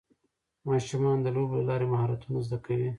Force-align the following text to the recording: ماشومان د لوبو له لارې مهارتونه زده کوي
ماشومان 0.67 1.17
د 1.21 1.27
لوبو 1.35 1.53
له 1.59 1.65
لارې 1.69 1.85
مهارتونه 1.93 2.37
زده 2.45 2.57
کوي 2.65 2.89